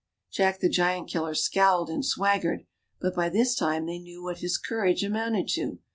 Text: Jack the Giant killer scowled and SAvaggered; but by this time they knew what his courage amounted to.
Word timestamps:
Jack 0.31 0.61
the 0.61 0.67
Giant 0.67 1.07
killer 1.09 1.35
scowled 1.35 1.87
and 1.87 2.03
SAvaggered; 2.03 2.65
but 2.99 3.13
by 3.13 3.29
this 3.29 3.53
time 3.53 3.85
they 3.85 3.99
knew 3.99 4.23
what 4.23 4.39
his 4.39 4.57
courage 4.57 5.03
amounted 5.03 5.47
to. 5.49 5.77